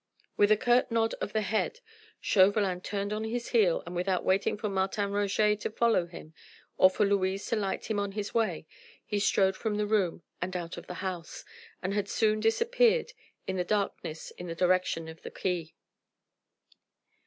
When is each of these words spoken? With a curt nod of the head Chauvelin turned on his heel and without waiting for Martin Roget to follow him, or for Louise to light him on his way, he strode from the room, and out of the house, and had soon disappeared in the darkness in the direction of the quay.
With 0.35 0.51
a 0.51 0.57
curt 0.57 0.89
nod 0.89 1.13
of 1.21 1.31
the 1.31 1.43
head 1.43 1.79
Chauvelin 2.19 2.81
turned 2.81 3.13
on 3.13 3.23
his 3.23 3.49
heel 3.49 3.83
and 3.85 3.95
without 3.95 4.25
waiting 4.25 4.57
for 4.57 4.67
Martin 4.67 5.11
Roget 5.11 5.59
to 5.59 5.69
follow 5.69 6.07
him, 6.07 6.33
or 6.75 6.89
for 6.89 7.05
Louise 7.05 7.45
to 7.49 7.55
light 7.55 7.85
him 7.85 7.99
on 7.99 8.13
his 8.13 8.33
way, 8.33 8.65
he 9.05 9.19
strode 9.19 9.55
from 9.55 9.75
the 9.75 9.85
room, 9.85 10.23
and 10.41 10.55
out 10.57 10.75
of 10.75 10.87
the 10.87 10.95
house, 11.05 11.45
and 11.83 11.93
had 11.93 12.09
soon 12.09 12.39
disappeared 12.39 13.13
in 13.45 13.57
the 13.57 13.63
darkness 13.63 14.31
in 14.39 14.47
the 14.47 14.55
direction 14.55 15.07
of 15.07 15.21
the 15.21 15.29
quay. 15.29 15.75